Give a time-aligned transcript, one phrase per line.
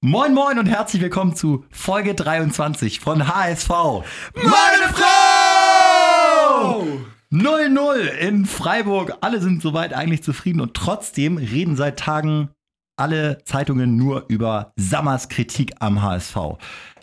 [0.00, 3.68] Moin Moin und herzlich willkommen zu Folge 23 von HSV.
[3.68, 6.86] Meine Frau!
[7.32, 9.14] 0-0 in Freiburg.
[9.22, 12.50] Alle sind soweit eigentlich zufrieden und trotzdem reden seit Tagen
[12.96, 16.36] alle Zeitungen nur über Sammers Kritik am HSV.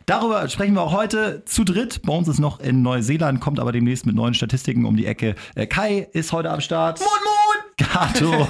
[0.05, 2.01] Darüber sprechen wir auch heute zu dritt.
[2.03, 5.35] Bei uns ist noch in Neuseeland, kommt aber demnächst mit neuen Statistiken um die Ecke.
[5.55, 6.99] Äh, Kai ist heute am Start.
[6.99, 7.44] Moin, moin!
[7.95, 8.29] Gato.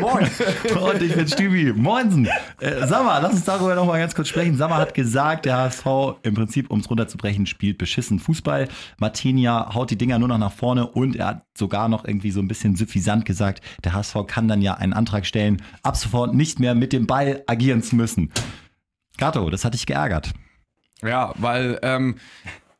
[0.00, 0.28] Moin.
[0.74, 1.72] Und ich bin Stübi.
[1.72, 2.28] Moinsen.
[2.58, 4.56] Äh, Sammer, lass uns darüber noch mal ganz kurz sprechen.
[4.56, 5.86] Sammer hat gesagt, der HSV
[6.22, 8.68] im Prinzip, um es runterzubrechen, spielt beschissen Fußball.
[8.98, 12.40] Martinia haut die Dinger nur noch nach vorne und er hat sogar noch irgendwie so
[12.40, 16.58] ein bisschen suffisant gesagt, der HSV kann dann ja einen Antrag stellen, ab sofort nicht
[16.58, 18.32] mehr mit dem Ball agieren zu müssen.
[19.16, 20.32] Gato, das hat dich geärgert.
[21.02, 22.16] Ja, weil ähm,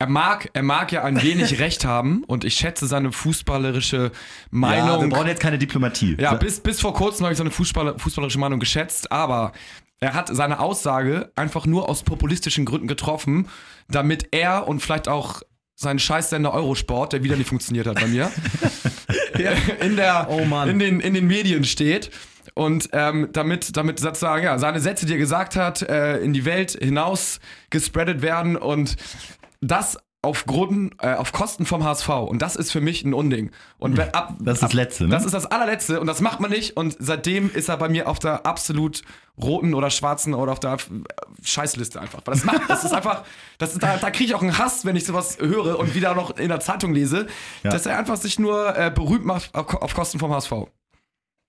[0.02, 4.10] er mag, er mag ja ein wenig Recht haben und ich schätze seine fußballerische
[4.51, 4.88] Meinung.
[4.88, 6.16] Ja, wir brauchen jetzt keine Diplomatie.
[6.19, 9.52] Ja, bis, bis vor kurzem habe ich seine Fußballer, fußballerische Meinung geschätzt, aber
[10.01, 13.48] er hat seine Aussage einfach nur aus populistischen Gründen getroffen,
[13.88, 15.43] damit er und vielleicht auch
[15.77, 18.29] sein Scheißsender Eurosport, der wieder nicht funktioniert hat bei mir,
[19.80, 22.10] in, der, Oh in, den, in den Medien steht.
[22.55, 26.45] Und ähm, damit, damit sozusagen, ja, seine Sätze, die er gesagt hat, äh, in die
[26.45, 27.38] Welt hinaus
[27.71, 28.96] gespreadet werden und
[29.63, 32.09] das aufgrund, äh, auf Kosten vom HSV.
[32.10, 33.51] Und das ist für mich ein Unding.
[33.79, 35.10] Und ab, Das ist das Letzte, ne?
[35.10, 36.77] Das ist das allerletzte und das macht man nicht.
[36.77, 39.02] Und seitdem ist er bei mir auf der absolut
[39.43, 40.77] roten oder schwarzen oder auf der
[41.43, 42.21] Scheißliste einfach.
[42.24, 43.24] Weil das macht, das ist einfach,
[43.59, 46.15] das ist, da, da kriege ich auch einen Hass, wenn ich sowas höre und wieder
[46.15, 47.27] noch in der Zeitung lese,
[47.65, 47.71] Ja.
[47.73, 50.52] dass er einfach sich nur äh, berühmt macht auf, auf Kosten vom HSV.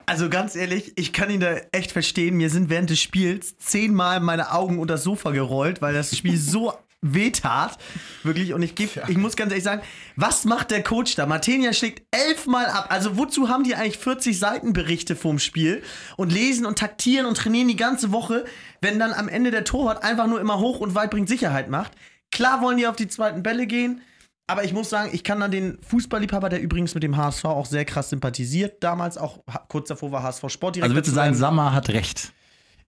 [0.07, 2.35] Also ganz ehrlich, ich kann ihn da echt verstehen.
[2.37, 6.37] Mir sind während des Spiels zehnmal meine Augen unter das Sofa gerollt, weil das Spiel
[6.39, 6.73] so
[7.03, 7.77] wehtat.
[8.23, 8.53] Wirklich.
[8.53, 9.81] Und ich, geb, ich muss ganz ehrlich sagen,
[10.15, 11.25] was macht der Coach da?
[11.27, 12.87] Martenia schlägt elfmal ab.
[12.89, 15.83] Also wozu haben die eigentlich 40 Seiten Berichte vorm Spiel
[16.17, 18.45] und lesen und taktieren und trainieren die ganze Woche,
[18.81, 21.91] wenn dann am Ende der Torwart einfach nur immer hoch und weit bringt Sicherheit macht?
[22.31, 24.01] Klar wollen die auf die zweiten Bälle gehen.
[24.47, 27.65] Aber ich muss sagen, ich kann dann den Fußballliebhaber, der übrigens mit dem HSV auch
[27.65, 30.83] sehr krass sympathisiert, damals auch kurz davor war HSV Sportdirektor.
[30.83, 31.33] Also würdest du zu sagen.
[31.33, 32.33] Sammer hat recht.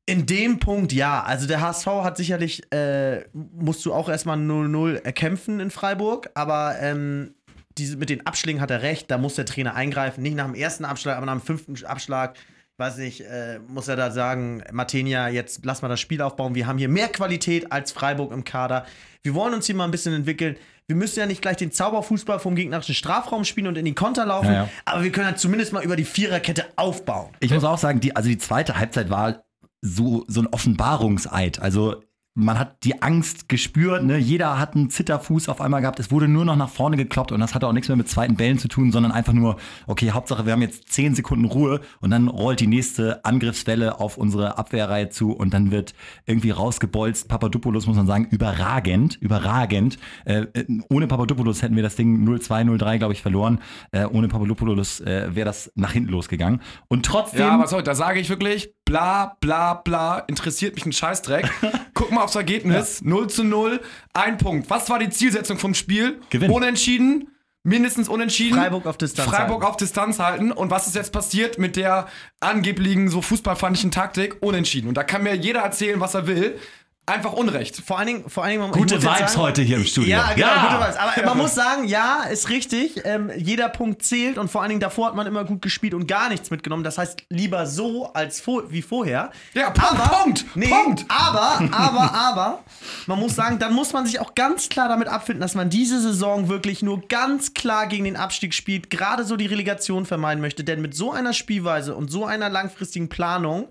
[0.08, 1.24] In dem Punkt ja.
[1.24, 6.76] Also der HSV hat sicherlich, äh, musst du auch erstmal 0-0 erkämpfen in Freiburg, aber
[6.80, 7.34] ähm,
[7.78, 10.22] diese, mit den Abschlägen hat er recht, da muss der Trainer eingreifen.
[10.22, 12.36] Nicht nach dem ersten Abschlag, aber nach dem fünften Abschlag,
[12.78, 16.56] weiß nicht, äh, muss er da sagen, Martenia, jetzt lass mal das Spiel aufbauen.
[16.56, 18.86] Wir haben hier mehr Qualität als Freiburg im Kader.
[19.24, 20.56] Wir wollen uns hier mal ein bisschen entwickeln.
[20.88, 24.28] Wir müssen ja nicht gleich den Zauberfußball vom gegnerischen Strafraum spielen und in die Konter
[24.28, 24.70] laufen, Ja, ja.
[24.86, 27.30] aber wir können halt zumindest mal über die Viererkette aufbauen.
[27.40, 29.45] Ich muss auch sagen, die, also die zweite Halbzeit war
[29.86, 31.60] so, so ein Offenbarungseid.
[31.60, 32.02] Also
[32.38, 34.18] man hat die Angst gespürt, ne?
[34.18, 36.02] jeder hat einen Zitterfuß auf einmal gehabt.
[36.02, 38.36] Es wurde nur noch nach vorne gekloppt und das hatte auch nichts mehr mit zweiten
[38.36, 39.56] Bällen zu tun, sondern einfach nur,
[39.88, 44.18] okay, Hauptsache wir haben jetzt zehn Sekunden Ruhe und dann rollt die nächste Angriffswelle auf
[44.18, 45.94] unsere Abwehrreihe zu und dann wird
[46.26, 47.30] irgendwie rausgebolzt.
[47.30, 49.98] Papadopoulos muss man sagen, überragend, überragend.
[50.26, 53.62] Äh, äh, ohne Papadopoulos hätten wir das Ding 0-2, 0-3, glaube ich, verloren.
[53.92, 56.62] Äh, ohne Papadopoulos äh, wäre das nach hinten losgegangen.
[56.90, 57.40] Und trotzdem.
[57.40, 61.50] Ja, aber sorry, da sage ich wirklich, bla bla bla, interessiert mich ein Scheißdreck.
[61.94, 63.82] Guck mal aufs Ergebnis, 0 zu 0,
[64.14, 64.70] ein Punkt.
[64.70, 66.22] Was war die Zielsetzung vom Spiel?
[66.30, 66.54] Gewinnen.
[66.54, 67.30] Unentschieden,
[67.64, 68.58] mindestens unentschieden.
[68.58, 69.66] Freiburg auf Distanz Freiburg halten.
[69.66, 70.52] auf Distanz halten.
[70.52, 72.08] Und was ist jetzt passiert mit der
[72.40, 74.38] angeblichen so fußballfeindlichen Taktik?
[74.42, 74.88] Unentschieden.
[74.88, 76.60] Und da kann mir jeder erzählen, was er will.
[77.08, 77.84] Einfach Unrecht.
[77.86, 80.10] Vor allen Dingen, vor allen Dingen Gute Vibes heute hier im Studio.
[80.10, 80.68] Ja, genau, Ja.
[80.68, 80.96] gute Vibes.
[80.98, 83.00] Aber man muss sagen, ja, ist richtig.
[83.04, 86.08] Ähm, jeder Punkt zählt und vor allen Dingen davor hat man immer gut gespielt und
[86.08, 86.84] gar nichts mitgenommen.
[86.84, 89.30] Das heißt, lieber so als vor, wie vorher.
[89.54, 91.06] Ja, Punkt, Punkt, Nee, Punkt.
[91.08, 92.64] aber, aber, aber,
[93.06, 96.02] man muss sagen, dann muss man sich auch ganz klar damit abfinden, dass man diese
[96.02, 100.64] Saison wirklich nur ganz klar gegen den Abstieg spielt, gerade so die Relegation vermeiden möchte.
[100.64, 103.68] Denn mit so einer Spielweise und so einer langfristigen Planung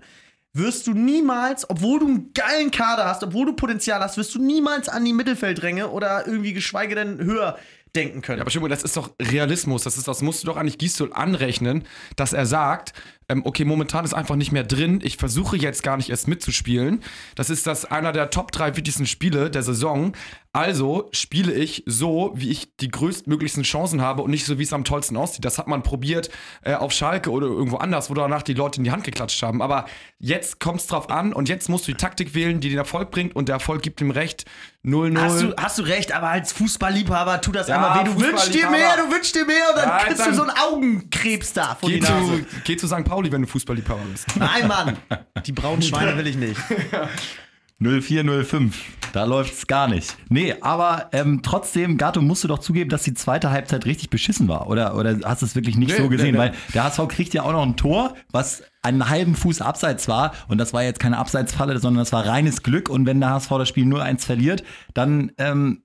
[0.55, 4.41] wirst du niemals, obwohl du einen geilen Kader hast, obwohl du Potenzial hast, wirst du
[4.41, 7.57] niemals an die Mittelfeldränge oder irgendwie geschweige denn höher
[7.95, 8.37] denken können.
[8.37, 9.83] Ja, aber Schimmel, das ist doch Realismus.
[9.83, 11.85] Das, ist, das musst du doch eigentlich Gisdol anrechnen,
[12.15, 12.93] dass er sagt,
[13.29, 14.99] ähm, okay, momentan ist einfach nicht mehr drin.
[15.03, 17.01] Ich versuche jetzt gar nicht erst mitzuspielen.
[17.35, 20.13] Das ist das einer der Top drei wichtigsten Spiele der Saison.
[20.53, 24.71] Also spiele ich so, wie ich die größtmöglichsten Chancen habe und nicht so, wie es
[24.71, 25.43] am tollsten aussieht.
[25.43, 26.29] Das hat man probiert
[26.63, 29.61] äh, auf Schalke oder irgendwo anders, wo danach die Leute in die Hand geklatscht haben.
[29.61, 29.85] Aber
[30.17, 33.11] jetzt kommt es drauf an und jetzt musst du die Taktik wählen, die den Erfolg
[33.11, 34.45] bringt und der Erfolg gibt ihm recht.
[34.85, 35.19] 0-0.
[35.19, 38.09] Hast du, hast du recht, aber als Fußballliebhaber tut das Ja, einmal weh.
[38.13, 40.41] Du wünschst dir mehr, du wünschst dir mehr und dann Ja, kriegst dann- du so
[40.43, 43.03] einen Augenkrebs da vor Geh zu, geh zu St.
[43.03, 44.27] Pauli, wenn du Fußballliebhaber bist.
[44.37, 44.97] Nein, Mann.
[45.45, 46.59] Die braunen Schweine will ich nicht.
[47.79, 48.75] 0405.
[49.11, 50.15] Da läuft's gar nicht.
[50.29, 54.47] Nee, aber ähm, trotzdem, Gato, musst du doch zugeben, dass die zweite Halbzeit richtig beschissen
[54.47, 54.67] war.
[54.67, 56.27] Oder, oder hast du es wirklich nicht Nee, so gesehen?
[56.27, 56.37] nee, nee.
[56.37, 60.33] Weil der HSV kriegt ja auch noch ein Tor, was einen halben Fuß abseits war.
[60.47, 62.89] Und das war jetzt keine Abseitsfalle, sondern das war reines Glück.
[62.89, 64.63] Und wenn der HSV das Spiel nur eins verliert,
[64.93, 65.83] dann ähm,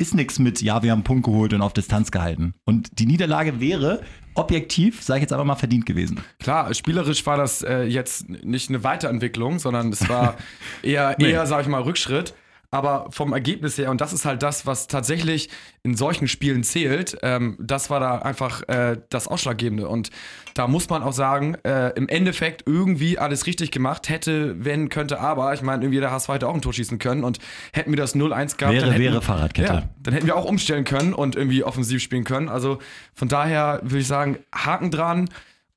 [0.00, 2.54] ist nichts mit, ja, wir haben einen Punkt geholt und auf Distanz gehalten.
[2.64, 4.00] Und die Niederlage wäre
[4.34, 6.20] objektiv, sage ich jetzt einfach mal, verdient gewesen.
[6.38, 10.36] Klar, spielerisch war das äh, jetzt nicht eine Weiterentwicklung, sondern es war
[10.82, 11.30] eher, Nee.
[11.32, 12.34] eher, sag ich mal, Rückschritt.
[12.72, 15.48] Aber vom Ergebnis her, und das ist halt das, was tatsächlich
[15.82, 19.88] in solchen Spielen zählt, ähm, das war da einfach äh, das Ausschlaggebende.
[19.88, 20.10] Und
[20.54, 25.18] da muss man auch sagen, äh, im Endeffekt irgendwie alles richtig gemacht, hätte, wenn, könnte,
[25.18, 25.52] aber.
[25.52, 27.40] Ich meine, irgendwie der HSV hätte auch ein Tor schießen können und
[27.72, 28.74] hätten wir das 0-1 gehabt.
[28.74, 29.72] Wäre, hätten, wäre Fahrradkette.
[29.72, 32.48] Ja, dann hätten wir auch umstellen können und irgendwie offensiv spielen können.
[32.48, 32.78] Also
[33.14, 35.28] von daher würde ich sagen, Haken dran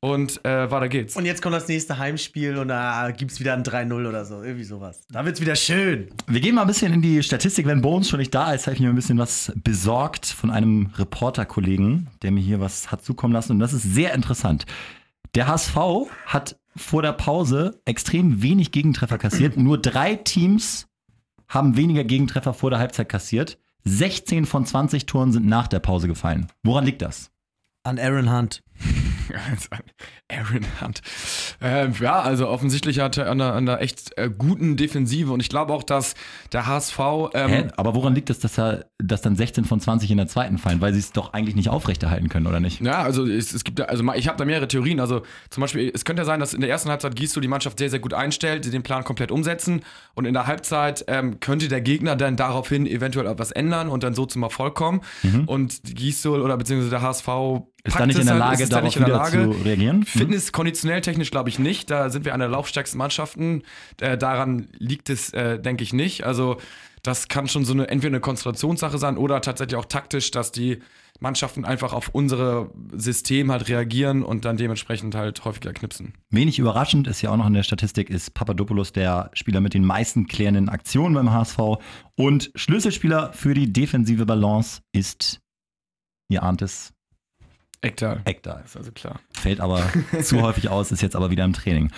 [0.04, 1.16] und äh, weiter geht's.
[1.16, 4.44] Und jetzt kommt das nächste Heimspiel und da gibt's wieder ein 3-0 oder so.
[4.44, 5.00] Irgendwie sowas.
[5.10, 6.10] Da wird's wieder schön.
[6.28, 7.66] Wir gehen mal ein bisschen in die Statistik.
[7.66, 10.92] Wenn Bones schon nicht da ist, habe ich mir ein bisschen was besorgt von einem
[10.98, 13.54] Reporterkollegen, der mir hier was hat zukommen lassen.
[13.54, 14.66] Und das ist sehr interessant.
[15.36, 15.78] Der HSV
[16.26, 19.56] hat vor der Pause extrem wenig Gegentreffer kassiert.
[19.56, 20.88] Nur drei Teams
[21.48, 23.58] haben weniger Gegentreffer vor der Halbzeit kassiert.
[23.86, 26.48] 16 von 20 Toren sind nach der Pause gefallen.
[26.62, 27.32] Woran liegt das?
[27.84, 28.64] An Aaron Hunt.
[30.30, 31.02] Aaron Hunt.
[31.62, 35.50] Ähm, ja, also offensichtlich hat er an einer, einer echt äh, guten Defensive und ich
[35.50, 36.16] glaube auch, dass
[36.52, 37.00] der HSV.
[37.34, 37.68] Ähm, Hä?
[37.78, 40.82] Aber woran liegt es, dass, er, dass dann 16 von 20 in der zweiten fallen?
[40.82, 42.82] Weil sie es doch eigentlich nicht aufrechterhalten können, oder nicht?
[42.82, 45.00] Ja, also es, es gibt da, also ich habe da mehrere Theorien.
[45.00, 47.80] Also zum Beispiel, es könnte ja sein, dass in der ersten Halbzeit Gießt die Mannschaft
[47.80, 49.82] sehr, sehr gut einstellt, die den Plan komplett umsetzen
[50.14, 54.14] und in der Halbzeit ähm, könnte der Gegner dann daraufhin eventuell etwas ändern und dann
[54.14, 55.02] so zum Erfolg kommen.
[55.48, 57.64] Und Gießol oder beziehungsweise der HSV Mhm.
[57.86, 59.52] Ist da nicht in der halt, Lage, da darauf wieder Lage.
[59.52, 60.00] zu reagieren?
[60.00, 60.06] Mhm.
[60.06, 61.90] Fitness, konditionell, technisch glaube ich nicht.
[61.90, 63.64] Da sind wir einer der laufstärksten Mannschaften.
[64.00, 66.24] Äh, daran liegt es, äh, denke ich, nicht.
[66.24, 66.58] Also
[67.02, 70.80] das kann schon so eine entweder eine Konzentrationssache sein oder tatsächlich auch taktisch, dass die
[71.20, 76.14] Mannschaften einfach auf unsere System halt reagieren und dann dementsprechend halt häufiger knipsen.
[76.30, 79.86] Wenig überraschend ist ja auch noch in der Statistik, ist Papadopoulos der Spieler mit den
[79.86, 81.60] meisten klärenden Aktionen beim HSV.
[82.16, 85.42] Und Schlüsselspieler für die defensive Balance ist,
[86.30, 86.93] ihr ahnt es,
[87.84, 88.22] Ektal.
[88.26, 88.64] Ekdal.
[88.66, 89.20] Ist also klar.
[89.34, 89.84] Fällt aber
[90.22, 91.92] zu häufig aus, ist jetzt aber wieder im Training.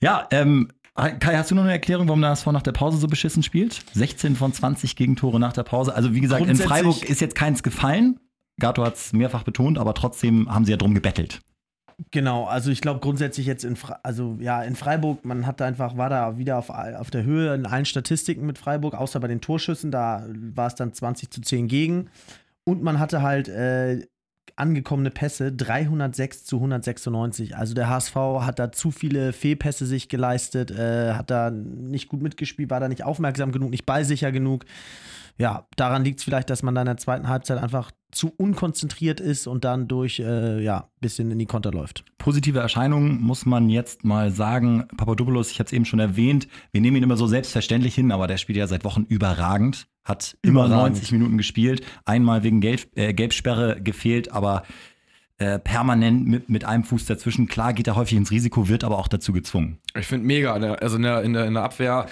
[0.00, 3.06] Ja, ähm, Kai, hast du noch eine Erklärung, warum der HSV nach der Pause so
[3.06, 3.82] beschissen spielt?
[3.94, 5.94] 16 von 20 Gegentore nach der Pause.
[5.94, 8.20] Also wie gesagt, in Freiburg ist jetzt keins gefallen.
[8.60, 11.40] Gato hat es mehrfach betont, aber trotzdem haben sie ja drum gebettelt.
[12.10, 15.96] Genau, also ich glaube grundsätzlich jetzt in, Fre also ja, in Freiburg, man hat einfach,
[15.96, 19.40] war da wieder auf, auf der Höhe in allen Statistiken mit Freiburg, außer bei den
[19.40, 22.10] Torschüssen, da war es dann 20 zu 10 gegen.
[22.64, 24.06] Und man hatte halt äh,
[24.56, 27.56] angekommene Pässe 306 zu 196.
[27.56, 32.22] Also der HSV hat da zu viele Fehlpässe sich geleistet, äh, hat da nicht gut
[32.22, 34.64] mitgespielt, war da nicht aufmerksam genug, nicht ballsicher genug.
[35.38, 39.20] Ja, daran liegt es vielleicht, dass man dann in der zweiten Halbzeit einfach zu unkonzentriert
[39.20, 42.04] ist und dann durch, äh, ja, bisschen in die Konter läuft.
[42.18, 44.86] Positive Erscheinungen muss man jetzt mal sagen.
[44.96, 48.26] Papadopoulos, ich habe es eben schon erwähnt, wir nehmen ihn immer so selbstverständlich hin, aber
[48.26, 50.96] der spielt ja seit Wochen überragend, hat immer Überragend.
[50.96, 54.64] 90 Minuten gespielt, einmal wegen Gelb, äh, Gelbsperre gefehlt, aber
[55.38, 57.48] äh, permanent mit, mit einem Fuß dazwischen.
[57.48, 59.78] Klar geht er häufig ins Risiko, wird aber auch dazu gezwungen.
[59.98, 60.58] Ich finde mega.
[60.58, 60.80] ne?
[60.80, 62.06] Also in der, in, der, in der Abwehr,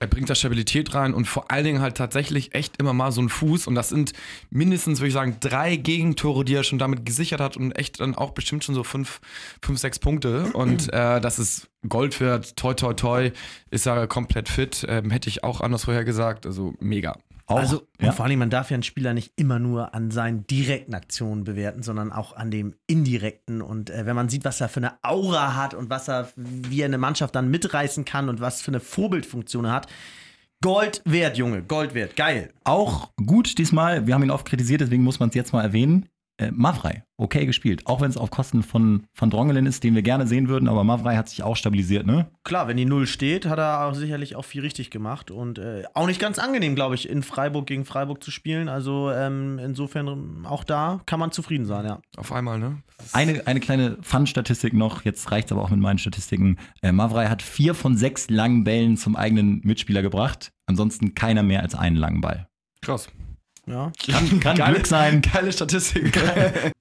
[0.00, 3.20] er bringt da Stabilität rein und vor allen Dingen halt tatsächlich echt immer mal so
[3.20, 3.66] einen Fuß.
[3.66, 4.12] Und das sind
[4.50, 8.14] mindestens, würde ich sagen, drei Gegentore, die er schon damit gesichert hat und echt dann
[8.14, 9.20] auch bestimmt schon so fünf,
[9.60, 10.52] fünf sechs Punkte.
[10.52, 12.56] Und äh, das ist Gold wert.
[12.56, 13.30] Toi, toi, toi.
[13.70, 14.86] Ist er komplett fit.
[14.88, 16.46] Ähm, hätte ich auch anders vorher gesagt.
[16.46, 17.16] Also mega.
[17.48, 18.12] Auch, also, ja.
[18.12, 21.82] vor allem, man darf ja einen Spieler nicht immer nur an seinen direkten Aktionen bewerten,
[21.82, 23.62] sondern auch an dem indirekten.
[23.62, 26.82] Und äh, wenn man sieht, was er für eine Aura hat und was er, wie
[26.82, 29.86] er eine Mannschaft dann mitreißen kann und was für eine Vorbildfunktion er hat,
[30.60, 32.52] Gold wert, Junge, Gold wert, geil.
[32.64, 36.08] Auch gut diesmal, wir haben ihn oft kritisiert, deswegen muss man es jetzt mal erwähnen.
[36.40, 37.86] Äh, Mavrei, okay gespielt.
[37.86, 40.84] Auch wenn es auf Kosten von Van Drongelen ist, den wir gerne sehen würden, aber
[40.84, 42.30] Mavrei hat sich auch stabilisiert, ne?
[42.44, 45.82] Klar, wenn die Null steht, hat er auch sicherlich auch viel richtig gemacht und äh,
[45.94, 48.68] auch nicht ganz angenehm, glaube ich, in Freiburg gegen Freiburg zu spielen.
[48.68, 52.00] Also ähm, insofern auch da kann man zufrieden sein, ja.
[52.16, 52.82] Auf einmal, ne?
[53.12, 56.56] Eine, eine kleine Fun-Statistik noch, jetzt reicht es aber auch mit meinen Statistiken.
[56.82, 60.52] Äh, Mavrei hat vier von sechs langen Bällen zum eigenen Mitspieler gebracht.
[60.66, 62.46] Ansonsten keiner mehr als einen langen Ball.
[62.80, 63.08] Krass.
[63.70, 63.92] Ja.
[64.10, 65.22] Kann, kann Geile- Glück sein.
[65.22, 66.18] Geile Statistik.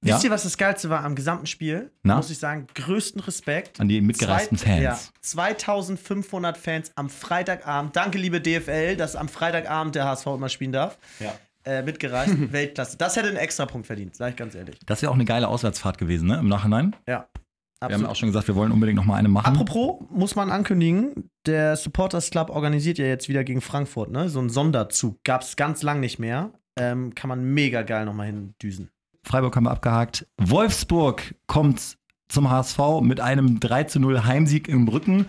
[0.03, 0.15] Ja?
[0.15, 1.91] Wisst ihr, was das Geilste war am gesamten Spiel?
[2.03, 2.15] Na?
[2.15, 3.77] Muss ich sagen, größten Respekt.
[3.82, 5.12] An die mitgereisten Zwei- Ja, Fans.
[5.22, 7.96] 2500 Fans am Freitagabend.
[7.96, 10.98] Danke, liebe DFL, dass am Freitagabend der HSV immer spielen darf.
[11.20, 11.34] Ja.
[11.65, 12.34] Äh, mitgereist.
[12.53, 12.98] Weltklasse.
[12.98, 14.77] Das hätte einen Extrapunkt verdient, sag ich ganz ehrlich.
[14.86, 16.38] Das wäre auch eine geile Auswärtsfahrt gewesen, ne?
[16.39, 16.96] Im Nachhinein.
[17.06, 17.27] Ja.
[17.86, 19.53] Wir haben auch schon gesagt, wir wollen unbedingt noch mal eine machen.
[19.53, 24.29] Apropos, muss man ankündigen, der Supporters Club organisiert ja jetzt wieder gegen Frankfurt, ne?
[24.29, 25.17] So einen Sonderzug.
[25.24, 26.51] Gab es ganz lang nicht mehr.
[26.77, 28.89] Ähm, kann man mega geil nochmal hindüsen.
[29.24, 30.25] Freiburg haben wir abgehakt.
[30.38, 31.98] Wolfsburg kommt
[32.29, 35.25] zum HSV mit einem 3 zu 0 Heimsieg im Rücken.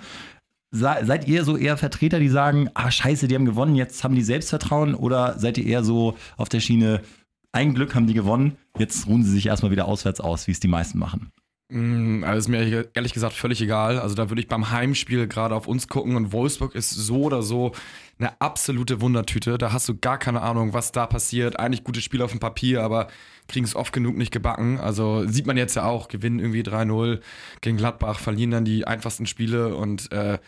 [0.71, 4.15] Se- Seid ihr so eher Vertreter, die sagen, ah scheiße, die haben gewonnen, jetzt haben
[4.15, 4.95] die Selbstvertrauen?
[4.95, 7.01] Oder seid ihr eher so auf der Schiene,
[7.53, 10.61] ein Glück haben die gewonnen, jetzt ruhen sie sich erstmal wieder auswärts aus, wie es
[10.61, 11.31] die meisten machen?
[11.71, 13.99] Mm, Also ist mir ehrlich gesagt völlig egal.
[13.99, 17.43] Also da würde ich beim Heimspiel gerade auf uns gucken und Wolfsburg ist so oder
[17.43, 17.73] so
[18.19, 19.59] eine absolute Wundertüte.
[19.59, 21.59] Da hast du gar keine Ahnung, was da passiert.
[21.59, 23.09] Eigentlich gute Spiele auf dem Papier, aber
[23.49, 24.79] kriegen es oft genug nicht gebacken.
[24.81, 27.21] Also sieht man jetzt ja auch, gewinnen irgendwie 3-0
[27.61, 30.39] gegen Gladbach, verlieren dann die einfachsten Spiele und äh,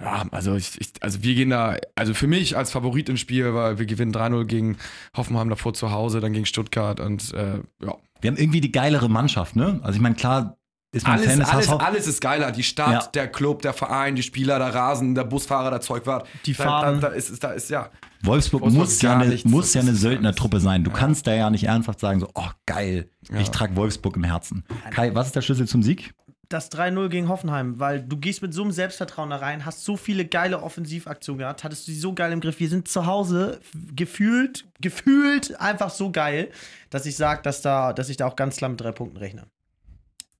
[0.00, 3.52] ja, also ich, ich, also wir gehen da, also für mich als Favorit ins Spiel,
[3.54, 4.76] weil wir gewinnen 3-0 gegen
[5.16, 7.96] Hoffenheim davor zu Hause, dann gegen Stuttgart und äh, ja.
[8.20, 9.78] Wir haben irgendwie die geilere Mannschaft, ne?
[9.82, 10.57] Also ich meine, klar
[10.92, 11.82] ist man Alles, Fan des alles, HSV.
[11.82, 12.50] alles ist geiler.
[12.50, 13.06] Die Stadt, Ja.
[13.14, 16.26] der Club, der Verein, die Spieler, der Rasen, der Busfahrer, der Zeugwart.
[16.46, 17.00] Die da, Farben.
[17.00, 17.90] Da, da ist, da ist, ja.
[18.22, 19.48] Wolfsburg, Wolfsburg muss, ja eine, nichts.
[19.50, 20.84] muss ja eine Söldnertruppe sein.
[20.84, 20.96] Du Ja.
[20.96, 23.42] kannst da ja nicht ernsthaft sagen, so, oh geil, ich Ja.
[23.44, 24.64] trage Wolfsburg im Herzen.
[24.90, 26.14] Kai, was ist der Schlüssel zum Sieg?
[26.48, 29.98] Das 3-0 gegen Hoffenheim, weil du gehst mit so einem Selbstvertrauen da rein, hast so
[29.98, 32.58] viele geile Offensivaktionen gehabt, hattest du die so geil im Griff.
[32.58, 33.60] Wir sind zu Hause
[33.94, 36.48] gefühlt, gefühlt einfach so geil,
[36.88, 39.42] dass ich sage, dass, da, dass ich da auch ganz klar mit drei Punkten rechne.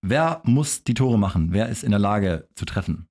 [0.02, 1.48] Wer muss die Tore machen?
[1.50, 3.08] Wer ist in der Lage zu treffen?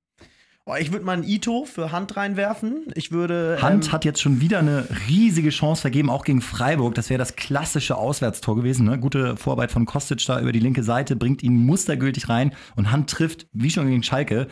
[0.70, 2.88] Oh, ich würde mal ein Ito für Hand reinwerfen.
[2.94, 3.58] Ich würde.
[3.62, 6.94] Hand ähm, hat jetzt schon wieder eine riesige Chance vergeben, auch gegen Freiburg.
[6.94, 8.86] Das wäre das klassische Auswärtstor gewesen.
[8.86, 9.00] Ne?
[9.00, 13.10] Gute Vorarbeit von Kostic da über die linke Seite, bringt ihn mustergültig rein und Hand
[13.10, 14.48] trifft, wie schon gegen Schalke,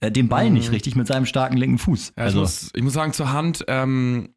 [0.00, 2.12] äh, den Ball nicht richtig mit seinem starken linken Fuß.
[2.12, 2.14] Mhm.
[2.16, 4.30] ja also, ich, muss, ich muss sagen, zur Hand, ähm,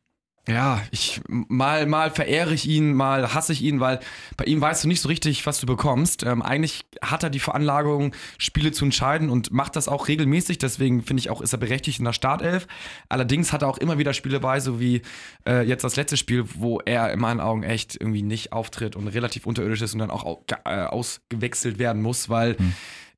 [0.47, 3.99] ja, ich mal, mal verehre ich ihn, mal hasse ich ihn, weil
[4.37, 6.23] bei ihm weißt du nicht so richtig, was du bekommst.
[6.23, 10.57] Ähm, eigentlich hat er die Veranlagung, Spiele zu entscheiden und macht das auch regelmäßig.
[10.57, 12.67] Deswegen finde ich auch, ist er berechtigt in der Startelf.
[13.07, 15.03] Allerdings hat er auch immer wieder Spiele bei, so wie
[15.47, 19.07] äh, jetzt das letzte Spiel, wo er in meinen Augen echt irgendwie nicht auftritt und
[19.09, 22.57] relativ unterirdisch ist und dann auch äh, ausgewechselt werden muss, weil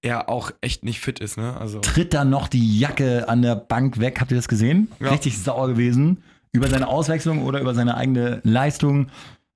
[0.02, 1.38] er auch echt nicht fit ist.
[1.38, 1.56] Ne?
[1.58, 4.20] Also tritt dann noch die Jacke an der Bank weg.
[4.20, 4.92] Habt ihr das gesehen?
[5.00, 5.12] Ja.
[5.12, 6.22] Richtig sauer gewesen.
[6.54, 9.08] Über seine Auswechslung oder über seine eigene Leistung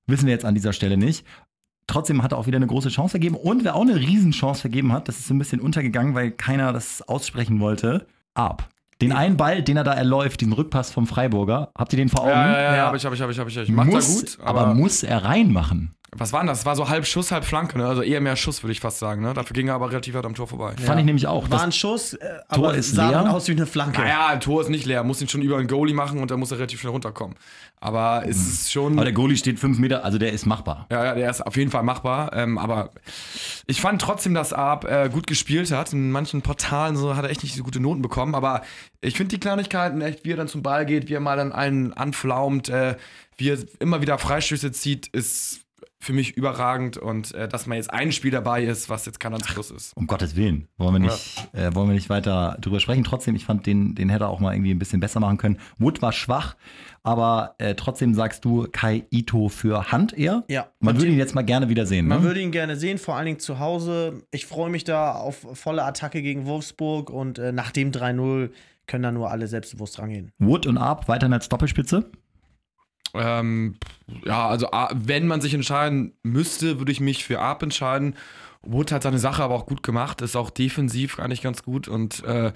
[0.08, 1.24] wissen wir jetzt an dieser Stelle nicht.
[1.86, 3.36] Trotzdem hat er auch wieder eine große Chance vergeben.
[3.36, 6.72] Und wer auch eine Riesenchance vergeben hat, das ist so ein bisschen untergegangen, weil keiner
[6.72, 8.06] das aussprechen wollte.
[8.34, 8.68] Ab.
[9.00, 12.22] Den einen Ball, den er da erläuft, diesen Rückpass vom Freiburger, habt ihr den vor
[12.22, 12.30] Augen?
[12.30, 12.86] Ja, ja, ja, Ja.
[12.86, 13.56] hab ich, hab ich, hab ich, hab ich.
[13.56, 13.68] ich.
[13.68, 15.94] Macht muss, er gut, aber, aber, muss er reinmachen.
[16.16, 16.60] Was war denn das?
[16.60, 17.86] Es war so halb Schuss, halb Flanke, ne?
[17.86, 19.34] Also eher mehr Schuss, würde ich fast sagen, ne?
[19.34, 20.74] Dafür ging er aber relativ weit am Tor vorbei.
[20.82, 21.50] Fand ich nämlich auch.
[21.50, 23.18] war ein Schuss, äh, Tor aber ist sah leer.
[23.18, 24.00] dann aus wie eine Flanke.
[24.00, 26.40] Naja, ein Tor ist nicht leer, muss ihn schon über einen Goalie machen und dann
[26.40, 27.36] muss er relativ schnell runterkommen.
[27.80, 28.94] Aber es ist schon.
[28.94, 30.86] aber der Goalie steht fünf Meter, also der ist machbar.
[30.90, 32.32] Ja, ja, der ist auf jeden Fall machbar.
[32.32, 32.90] Ähm, aber
[33.66, 35.92] ich fand trotzdem, dass Arp äh, gut gespielt hat.
[35.92, 38.34] In manchen Portalen so hat er echt nicht so gute Noten bekommen.
[38.34, 38.62] Aber
[39.02, 41.52] ich finde die Kleinigkeiten echt, wie er dann zum Ball geht, wie er mal dann
[41.52, 42.96] einen anflaumt, äh,
[43.36, 45.60] wie er immer wieder Freistöße zieht, ist
[46.00, 46.96] für mich überragend.
[46.96, 49.96] Und äh, dass man jetzt ein Spiel dabei ist, was jetzt kein Anschluss ist.
[49.96, 50.68] Um Gottes Willen.
[50.76, 53.04] Wollen wir nicht, äh, wollen wir nicht weiter drüber sprechen.
[53.04, 55.58] Trotzdem, ich fand, den, den hätte er auch mal irgendwie ein bisschen besser machen können.
[55.78, 56.56] Wood war schwach,
[57.02, 60.44] aber äh, trotzdem sagst du Kai Ito für Hand eher.
[60.48, 60.68] Ja.
[60.80, 62.06] Man würde ihn jetzt mal gerne wieder sehen.
[62.06, 62.24] Man Ne?
[62.24, 64.22] würde ihn gerne sehen, vor allen Dingen zu Hause.
[64.30, 68.50] Ich freue mich da auf volle Attacke gegen Wolfsburg und äh, nach dem 3-0
[68.86, 70.32] können da nur alle selbstbewusst rangehen.
[70.38, 72.10] Wood und Arp weiterhin als Doppelspitze.
[73.14, 73.76] Ähm,
[74.24, 78.14] ja, also wenn man sich entscheiden müsste, würde ich mich für Arp entscheiden.
[78.62, 82.22] Wood hat seine Sache aber auch gut gemacht, ist auch defensiv eigentlich ganz gut und
[82.24, 82.52] äh,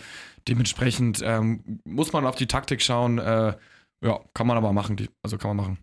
[0.48, 3.18] dementsprechend ähm, muss man auf die Taktik schauen.
[3.18, 3.54] Äh,
[4.04, 5.08] ja, kann man aber machen.
[5.22, 5.78] Also kann man machen.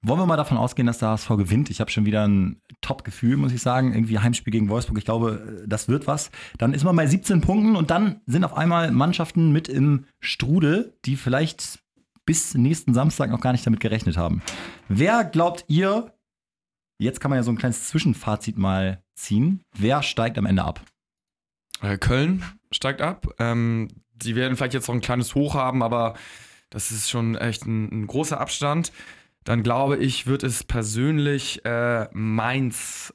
[0.00, 1.70] Wollen wir mal davon ausgehen, dass der HSV gewinnt?
[1.70, 3.92] Ich habe schon wieder ein Top-Gefühl, muss ich sagen.
[3.94, 4.98] Irgendwie Heimspiel gegen Wolfsburg.
[4.98, 6.30] Ich glaube, das wird was.
[6.56, 10.96] Dann ist man bei 17 Punkten und dann sind auf einmal Mannschaften mit im Strudel,
[11.04, 11.80] die vielleicht
[12.28, 14.42] bis nächsten Samstag noch gar nicht damit gerechnet haben.
[14.90, 16.12] Wer glaubt ihr,
[16.98, 20.82] jetzt kann man ja so ein kleines Zwischenfazit mal ziehen, wer steigt am Ende ab?
[21.80, 23.28] Äh, Köln steigt ab.
[23.38, 26.16] Ähm, die werden vielleicht jetzt noch ein kleines Hoch haben, aber
[26.68, 28.92] das ist schon echt ein, ein großer Abstand.
[29.44, 33.14] Dann glaube ich, wird es persönlich äh, Mainz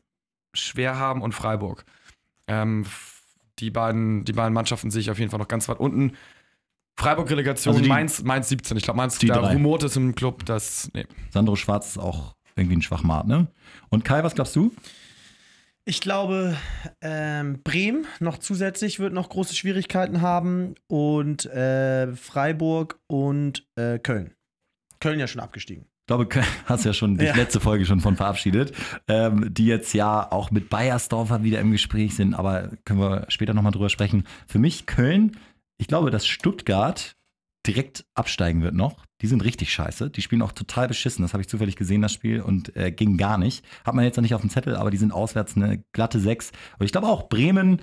[0.56, 1.86] schwer haben und Freiburg.
[2.48, 2.88] Ähm,
[3.60, 6.14] die, beiden, die beiden Mannschaften sehe ich auf jeden Fall noch ganz weit unten.
[6.98, 8.78] Freiburg-Relegation, Also die- Mainz, Mainz 17.
[8.78, 9.54] Ich glaube, Mainz, Die da drei.
[9.54, 11.06] rumort es im Club, das, nee.
[11.32, 13.48] Sandro Schwarz ist auch irgendwie ein Schwachmat, ne?
[13.90, 14.72] Und Kai, was glaubst du?
[15.86, 16.56] Ich glaube,
[17.02, 24.34] ähm, Bremen noch zusätzlich wird noch große Schwierigkeiten haben und äh, Freiburg und äh, Köln.
[25.02, 25.84] Köln ja schon abgestiegen.
[26.04, 27.36] ich glaube, Köln- hast ja schon die Ja.
[27.36, 28.72] letzte Folge schon von verabschiedet,
[29.10, 33.54] ähm, die jetzt ja auch mit Bayersdorfer wieder im Gespräch sind, aber können wir später
[33.54, 34.24] nochmal drüber sprechen.
[34.48, 35.36] Für mich Köln,
[35.78, 37.16] ich glaube, dass Stuttgart
[37.66, 39.06] direkt absteigen wird noch.
[39.22, 40.10] Die sind richtig scheiße.
[40.10, 41.24] Die spielen auch total beschissen.
[41.24, 43.64] Das habe ich zufällig gesehen, das Spiel, und äh, ging gar nicht.
[43.86, 46.52] Hat man jetzt noch nicht auf dem Zettel, aber die sind auswärts eine glatte 6.
[46.78, 47.82] Und ich glaube auch, Bremen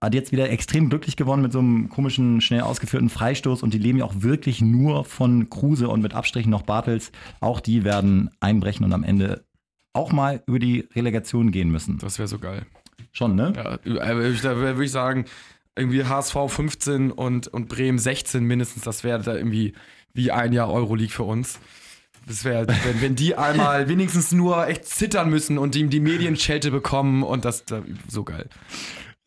[0.00, 3.78] hat jetzt wieder extrem glücklich gewonnen mit so einem komischen, schnell ausgeführten Freistoß und die
[3.78, 7.12] leben ja auch wirklich nur von Kruse und mit Abstrichen noch Bartels.
[7.40, 9.44] Auch die werden einbrechen und am Ende
[9.92, 11.98] auch mal über die Relegation gehen müssen.
[11.98, 12.66] Das wäre so geil.
[13.12, 13.52] Schon, ne?
[13.54, 15.24] Ja, äh, da würde ich sagen,
[15.76, 19.72] irgendwie HSV 15 und, und Bremen 16 mindestens, das wäre da irgendwie
[20.14, 21.58] wie ein Jahr Euroleague für uns.
[22.26, 26.70] Das wäre, wenn, wenn die einmal wenigstens nur echt zittern müssen und die, die Medienschelte
[26.70, 28.48] bekommen und das, da, so geil.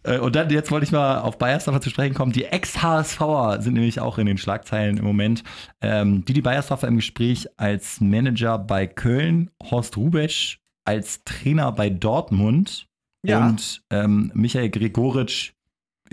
[0.03, 2.31] Äh, Und dann, jetzt wollte ich mal auf Bayersdorfer zu sprechen kommen.
[2.31, 5.43] Die Ex-HSVer sind nämlich auch in den Schlagzeilen im Moment.
[5.81, 12.87] Ähm, Didi Bayersdorfer im Gespräch als Manager bei Köln, Horst Rubesch als Trainer bei Dortmund
[13.25, 13.47] Ja.
[13.47, 15.53] und ähm, Michael Gregoritsch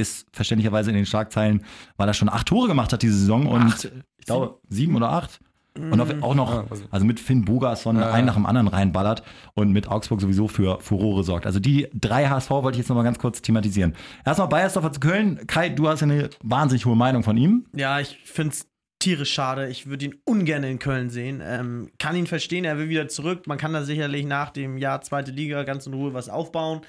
[0.02, 1.64] ist verständlicherweise in den Schlagzeilen,
[1.97, 3.90] weil er schon acht Tore gemacht hat diese Saison und Acht.
[4.18, 5.40] ich glaube sieben oder acht.
[5.75, 9.23] Und auch noch, Ja, also- also mit Finn Bogason Ja, einen nach dem anderen reinballert
[9.54, 11.47] und mit Augsburg sowieso für Furore sorgt.
[11.47, 13.94] Also die drei HSV wollte ich jetzt nochmal ganz kurz thematisieren.
[14.26, 15.40] Erstmal Bayersdorfer zu Köln.
[15.47, 17.64] Kai, du hast ja eine wahnsinnig hohe Meinung von ihm.
[17.75, 18.66] Ja, ich finde es
[18.99, 19.68] tierisch schade.
[19.71, 21.40] Ich würde ihn ungern in Köln sehen.
[21.42, 23.47] Ähm, kann ihn verstehen, er will wieder zurück.
[23.47, 26.82] Man kann da sicherlich nach dem Jahr zweite Liga ganz in Ruhe was aufbauen.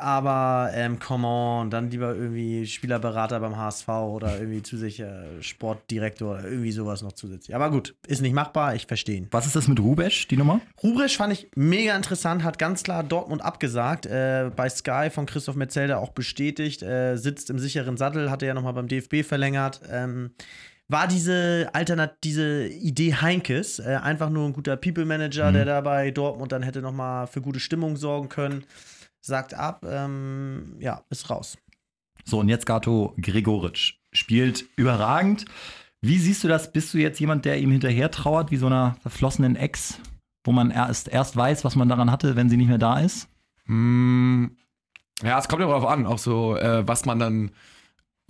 [0.00, 6.44] Aber, ähm, come on, dann lieber irgendwie Spielerberater beim HSV oder irgendwie zusätzlicher Sportdirektor oder
[6.44, 7.54] irgendwie sowas noch zusätzlich.
[7.54, 9.28] Aber gut, ist nicht machbar, ich verstehe ihn.
[9.30, 10.60] Was ist das mit Rubesch, die Nummer?
[10.82, 14.06] Rubrisch fand ich mega interessant, hat ganz klar Dortmund abgesagt.
[14.06, 16.82] Äh, bei Sky von Christoph Metzelder auch bestätigt.
[16.82, 19.80] Äh, sitzt im sicheren Sattel, hat er ja nochmal beim DFB verlängert.
[19.90, 20.30] Ähm,
[20.90, 26.10] war diese Alternat diese Idee Heinkes, äh, einfach nur ein guter People-Manager, der da bei
[26.10, 28.64] Dortmund dann hätte nochmal für gute Stimmung sorgen können.
[29.20, 31.58] Sagt ab, ähm, ja, ist raus.
[32.24, 33.94] So, und jetzt Gato Gregoritsch.
[34.12, 35.44] Spielt überragend.
[36.00, 36.72] Wie siehst du das?
[36.72, 40.00] Bist du jetzt jemand, der ihm hinterher trauert, wie so einer verflossenen Ex,
[40.44, 43.28] wo man erst, erst weiß, was man daran hatte, wenn sie nicht mehr da ist?
[43.66, 44.56] Hm,
[45.22, 47.50] ja, es kommt ja darauf an, auch so, äh, was man dann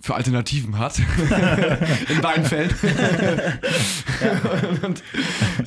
[0.01, 0.99] für Alternativen hat.
[2.09, 2.73] in beiden Fällen.
[4.83, 5.03] Und,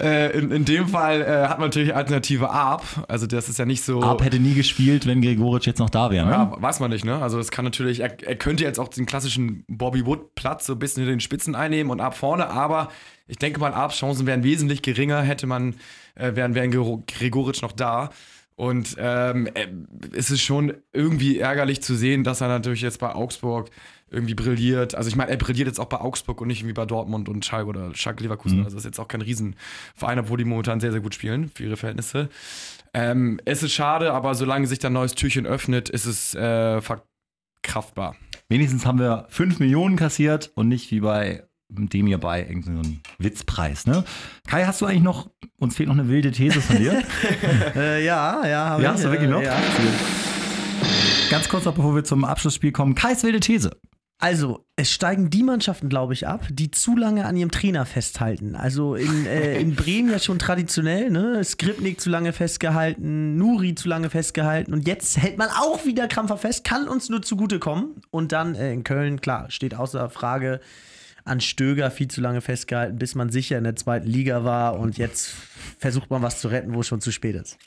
[0.00, 2.84] äh, in, in dem Fall äh, hat man natürlich Alternative Arp.
[3.08, 4.02] Also das ist ja nicht so.
[4.02, 6.26] Arp hätte nie gespielt, wenn Gregoritsch jetzt noch da wäre.
[6.26, 6.32] Ne?
[6.32, 7.20] Ja, weiß man nicht, ne?
[7.22, 10.78] Also das kann natürlich, er, er könnte jetzt auch den klassischen Bobby Wood-Platz so ein
[10.78, 12.88] bisschen in den Spitzen einnehmen und ab vorne, aber
[13.26, 15.74] ich denke mal, Arps Chancen wären wesentlich geringer, hätte man,
[16.14, 16.70] äh, wären, wären
[17.06, 18.10] Gregoritsch noch da.
[18.56, 19.66] Und ähm, äh,
[20.16, 23.70] es ist schon irgendwie ärgerlich zu sehen, dass er natürlich jetzt bei Augsburg
[24.10, 24.94] irgendwie brilliert.
[24.94, 27.44] Also ich meine, er brilliert jetzt auch bei Augsburg und nicht irgendwie bei Dortmund und
[27.44, 28.58] Schalke oder Schalke Leverkusen.
[28.58, 31.64] Also das ist jetzt auch kein Riesenverein, obwohl die momentan sehr, sehr gut spielen für
[31.64, 32.28] ihre Verhältnisse.
[32.92, 36.80] Ähm, es ist schade, aber solange sich da ein neues Türchen öffnet, ist es äh,
[36.80, 38.16] verkraftbar.
[38.48, 43.86] Wenigstens haben wir 5 Millionen kassiert und nicht wie bei dem hier bei irgendeinem Witzpreis.
[43.86, 44.04] Ne?
[44.46, 47.02] Kai, hast du eigentlich noch, uns fehlt noch eine wilde These von dir?
[47.74, 48.94] Äh, ja, ja, habe ja, ich.
[48.94, 49.42] hast du wirklich äh, noch?
[49.42, 49.56] Ja.
[51.30, 52.94] Ganz kurz noch, bevor wir zum Abschlussspiel kommen.
[52.94, 53.70] Kais wilde These.
[54.24, 58.56] Also, es steigen die Mannschaften, glaube ich, ab, die zu lange an ihrem Trainer festhalten.
[58.56, 61.44] Also in, äh, in Bremen ja schon traditionell, ne?
[61.44, 66.38] Skripnik zu lange festgehalten, Nuri zu lange festgehalten und jetzt hält man auch wieder krampfer
[66.38, 68.00] fest, kann uns nur zugutekommen.
[68.10, 70.60] Und dann äh, in Köln, klar, steht außer Frage
[71.26, 74.96] an Stöger viel zu lange festgehalten, bis man sicher in der zweiten Liga war und
[74.96, 75.34] jetzt
[75.78, 77.58] versucht man was zu retten, wo es schon zu spät ist.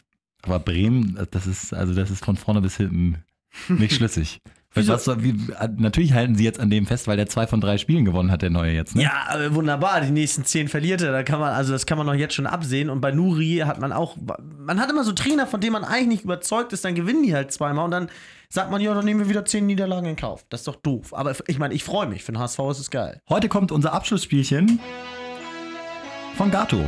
[0.42, 3.24] Aber Bremen, das ist, also das ist von vorne bis hinten
[3.68, 4.42] nicht schlüssig.
[4.78, 4.94] Wieso?
[4.94, 5.36] Was, wie,
[5.78, 8.42] natürlich halten sie jetzt an dem fest, weil der zwei von drei Spielen gewonnen hat,
[8.42, 8.96] der neue jetzt.
[8.96, 9.04] Ne?
[9.04, 10.02] Ja, äh, wunderbar.
[10.02, 11.12] Die nächsten zehn verliert er.
[11.12, 12.90] Da kann man, also das kann man doch jetzt schon absehen.
[12.90, 14.16] Und bei Nuri hat man auch,
[14.60, 17.34] man hat immer so Trainer, von denen man eigentlich nicht überzeugt ist, dann gewinnen die
[17.34, 18.10] halt zweimal und dann
[18.50, 20.46] sagt man, ja, dann nehmen wir wieder zehn Niederlagen in Kauf.
[20.50, 21.14] Das ist doch doof.
[21.14, 22.24] Aber ich meine, ich freue mich.
[22.24, 23.22] Für den HSV ist es geil.
[23.30, 24.80] Heute kommt unser Abschlussspielchen
[26.36, 26.84] von Gato.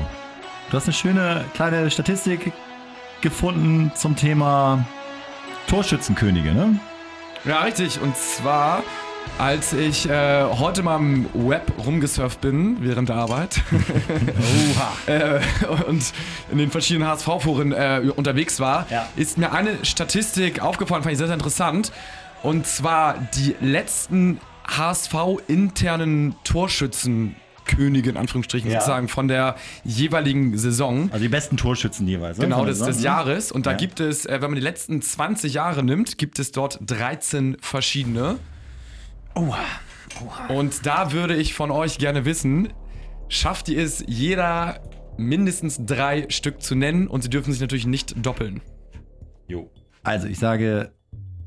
[0.70, 2.52] Du hast eine schöne kleine Statistik
[3.22, 4.86] gefunden zum Thema
[5.68, 6.80] Torschützenkönige, ne?
[7.46, 8.00] Ja, richtig.
[8.02, 8.84] Und zwar,
[9.38, 13.62] als ich äh, heute mal im Web rumgesurft bin, während der Arbeit,
[15.08, 15.40] äh,
[15.88, 16.04] und
[16.52, 19.08] in den verschiedenen HSV-Foren äh, unterwegs war, Ja.
[19.16, 21.92] ist mir eine Statistik aufgefallen, fand ich sehr, sehr interessant.
[22.44, 26.36] Und zwar die letzten HSV-internen
[27.70, 28.80] Torschützenkönige, in Anführungsstrichen, Ja.
[28.80, 31.10] sozusagen, von der jeweiligen Saison.
[31.12, 32.38] Also die besten Torschützen jeweils.
[32.38, 32.46] ne?
[32.46, 33.02] Genau, des, des.
[33.04, 33.52] Jahres.
[33.52, 33.78] Und da Ja.
[33.78, 38.38] gibt es, äh, wenn man die letzten 20 Jahre nimmt, gibt es dort 13 verschiedene.
[39.36, 39.60] Oha.
[40.50, 42.70] Und da würde ich von euch gerne wissen,
[43.28, 44.82] schafft ihr es jeder
[45.18, 48.62] mindestens drei Stück zu nennen und sie dürfen sich natürlich nicht doppeln.
[49.48, 49.70] Jo.
[50.04, 50.92] Also ich sage,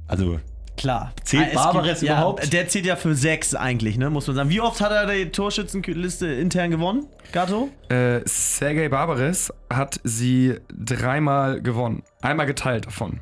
[0.07, 0.39] also
[0.77, 1.13] Klar.
[1.23, 2.53] Zählt Ah, es Barbares gibt- ja, überhaupt?
[2.53, 4.49] Der zählt ja für sechs eigentlich, ne, muss man sagen.
[4.51, 7.69] Wie oft hat er die Torschützenliste intern gewonnen, Gato?
[7.89, 12.03] Äh, Sergei Barbares hat sie dreimal gewonnen.
[12.23, 13.21] Einmal geteilt davon.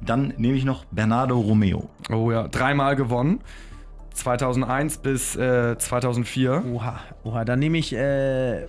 [0.00, 1.90] dann nehme ich noch Bernardo Romeo.
[2.10, 3.40] Oh ja, dreimal gewonnen.
[4.14, 6.64] 2001 bis äh, 2004.
[6.72, 7.44] Oha, oha.
[7.44, 8.66] Dann nehme ich äh,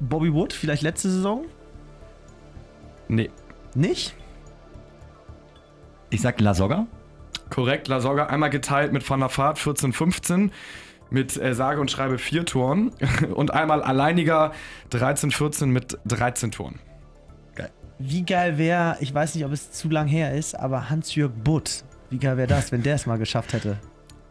[0.00, 1.44] Bobby Wood, vielleicht letzte Saison?
[3.08, 3.30] Nee.
[3.74, 4.14] Nicht?
[6.10, 6.86] Ich sag La Soga.
[7.54, 10.50] Korrekt, La Soga einmal geteilt mit Van der Vaart 14, 15
[11.10, 12.90] mit äh, sage und schreibe vier Toren
[13.34, 14.50] und einmal alleiniger
[14.90, 16.80] 13, 14 mit 13 Toren.
[18.00, 21.84] Wie geil wäre, ich weiß nicht, ob es zu lang her ist, aber Hans-Jörg Butt.
[22.10, 23.76] Wie geil wäre das, wenn der es mal geschafft hätte?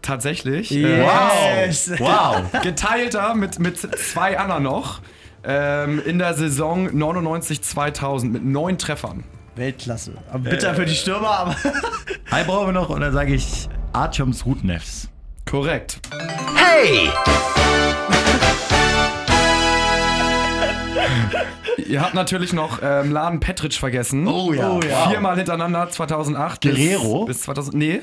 [0.01, 0.69] Tatsächlich.
[0.69, 1.87] Yes.
[1.87, 2.43] Äh, Wow.
[2.61, 4.99] geteilter mit, mit zwei anderen noch.
[5.45, 9.23] Ähm, in der Saison 99-2000 mit neun Treffern.
[9.55, 10.13] Weltklasse.
[10.29, 11.55] Aber bitter für die Stürmer, aber.
[12.33, 15.07] Hi brauchen wir noch und dann sage ich Artyoms Rudnevs.
[15.45, 15.99] Korrekt.
[16.55, 17.07] Hey!
[21.85, 24.27] Ihr habt natürlich noch ähm, Laden Petric vergessen.
[24.27, 24.67] Oh ja.
[24.71, 25.09] Oh ja.
[25.11, 27.25] Viermal hintereinander 2008 Guerrero?
[27.25, 27.75] bis, bis 2000.
[27.75, 28.01] Nee.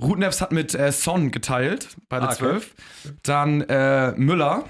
[0.00, 2.38] Rudnevs hat mit äh, Son geteilt, beide Ah, okay.
[2.38, 2.74] 12.
[3.22, 4.64] Dann äh, Müller.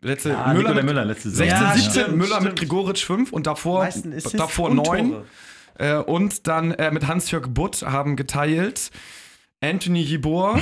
[0.00, 1.46] Letzte, Ah, der mit Müller letzte Saison.
[1.48, 2.58] 16, Ja, 17, stimmt, Müller mit stimmt.
[2.58, 3.88] Grigoric 5 und davor,
[4.32, 5.10] davor und 9.
[5.12, 5.24] Tore.
[5.78, 8.90] Äh, und dann äh, mit Hans-Jörg Butt haben geteilt
[9.60, 10.60] Anthony Jibor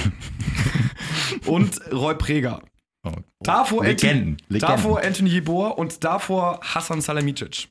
[1.46, 2.62] und Roy Preger.
[3.06, 3.12] Oh.
[3.40, 4.76] Davor, Legenden, Anthony, Legenden.
[4.76, 7.68] davor Anthony Jibor und davor Hassan Salihamidzic.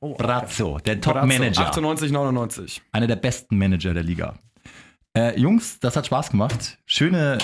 [0.00, 1.68] Oh, Brazzo, der Top-Manager.
[1.68, 2.82] 98, 99.
[2.92, 4.34] Einer der besten Manager der Liga.
[5.16, 6.78] Äh, Jungs, das hat Spaß gemacht.
[6.86, 7.38] Schöne,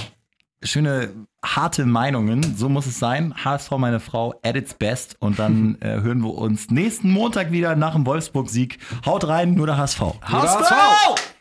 [0.62, 2.56] schöne, harte Meinungen.
[2.56, 3.34] So muss es sein.
[3.44, 5.16] HSV, meine Frau, at its best.
[5.18, 8.78] Und dann äh, hören wir uns nächsten Montag wieder nach dem Wolfsburg-Sieg.
[9.06, 10.00] Haut rein, nur der HSV.
[10.22, 11.39] HSV!